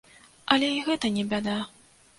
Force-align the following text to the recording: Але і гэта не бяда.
Але 0.55 0.71
і 0.77 0.81
гэта 0.89 1.15
не 1.19 1.29
бяда. 1.35 1.57